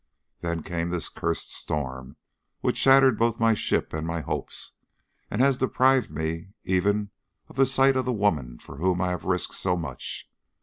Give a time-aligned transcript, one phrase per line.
[0.39, 2.15] Then came this cursed storm
[2.61, 4.71] which shattered both my ship and my hopes,
[5.29, 7.11] and has deprived me even
[7.47, 10.27] of the sight of the woman for whom I have risked so much.